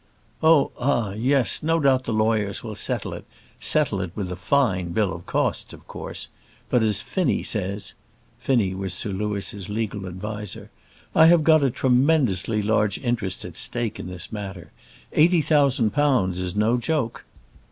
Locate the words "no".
1.61-1.79, 16.55-16.77